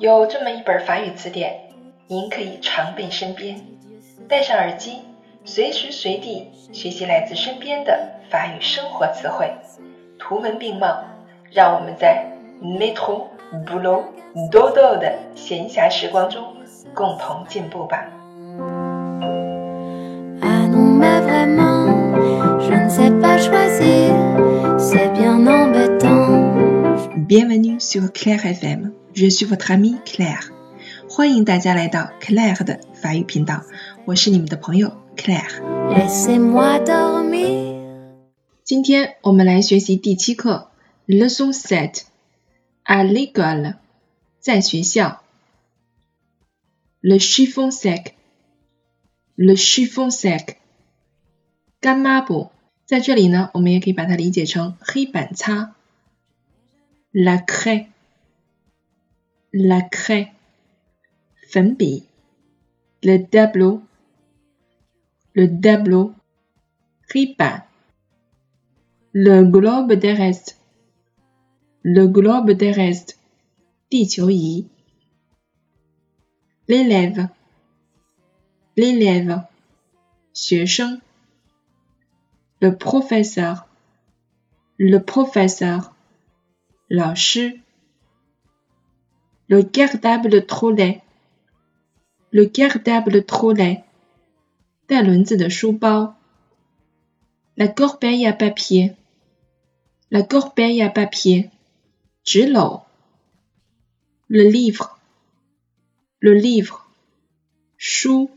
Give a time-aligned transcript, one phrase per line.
[0.00, 1.58] 有这么一本法语词典，
[2.06, 3.56] 您可以常备身边，
[4.28, 4.98] 戴上耳机，
[5.44, 7.98] 随时随地学习来自身边的
[8.30, 9.50] 法语生活词汇，
[10.16, 11.02] 图文并茂，
[11.50, 12.24] 让我们在
[12.62, 13.24] metro
[13.66, 14.04] boulot
[14.52, 16.44] dodo 的闲暇时光中
[16.94, 18.06] 共同进步吧。
[20.40, 24.14] Ah non, mais vraiment, je ne sais pas choisir,
[24.78, 26.38] c'est bien embêtant.
[27.26, 28.46] Bienvenue sur Claire
[29.08, 30.50] FM，je suis votre amie Claire。
[31.08, 33.64] 欢迎大家来到 Claire 的法语频道，
[34.04, 35.60] 我是你们的朋友 Claire。
[35.90, 37.78] Laissez-moi dormir.
[38.64, 40.70] 今天我们来学习第七课
[41.06, 42.02] ，Leçon sept
[42.84, 43.76] à l'école，
[44.40, 45.22] 在学校。
[47.00, 50.56] Le chiffon sec，le chiffon sec，
[51.80, 52.50] 干抹布，
[52.86, 55.74] 在这里呢，我们也可以把它理解成黑板擦。
[57.12, 57.86] La craie，
[59.60, 60.32] la craie,
[63.02, 63.82] le tableau,
[65.34, 66.12] le tableau,
[69.12, 70.54] le globe terrestre,
[71.82, 73.14] le globe terrestre,
[76.68, 77.28] l'élève,
[78.76, 79.42] l'élève,
[82.60, 83.66] le professeur,
[84.78, 85.94] le professeur,
[86.90, 87.60] 老师
[89.47, 91.01] Le cartable trolley,
[92.31, 93.83] le cartable trolley,
[94.87, 96.15] 带轮子的书包。
[97.55, 98.95] La corbeille à papier,
[100.09, 101.51] la corbeille à papier,
[102.23, 102.83] 纸篓。
[104.27, 104.97] Le livre,
[106.19, 106.89] le livre,
[107.77, 108.29] 书。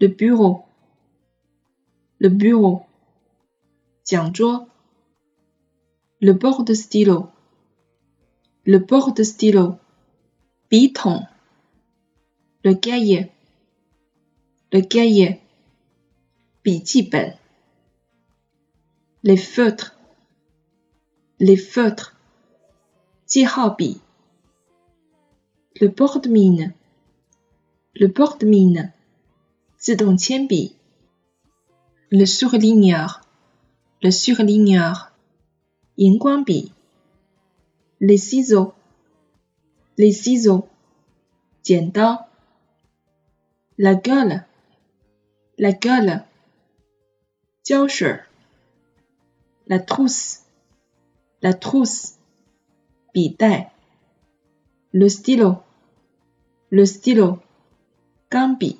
[0.00, 0.64] Le bureau,
[2.18, 2.84] le bureau,
[4.02, 4.68] 讲桌。
[6.20, 7.28] Le bord de stylo,
[8.71, 9.77] le port de stylo,
[10.69, 11.25] biton,
[12.63, 13.31] le cahier,
[14.71, 15.41] le cahier,
[17.09, 17.33] ben,
[19.23, 19.95] les feutres,
[21.39, 22.15] les feutres,
[23.27, 23.99] jihaobi,
[25.81, 26.71] le porte-mine,
[27.95, 28.93] le porte-mine,
[30.47, 30.75] bi,
[32.11, 33.21] le surligneur,
[34.03, 35.11] le surligneur,
[36.43, 36.71] bi
[38.00, 38.74] Les ciseaux,
[39.96, 40.68] les ciseaux,
[41.62, 42.28] 剪刀。
[43.76, 44.44] La gueule,
[45.58, 46.24] la gueule,
[47.64, 48.20] 胶水。
[49.66, 50.42] La trousse,
[51.40, 52.18] la trousse,
[53.12, 53.72] 笔袋。
[54.92, 55.62] Le stylo,
[56.70, 57.40] le stylo,
[58.28, 58.78] 钢笔。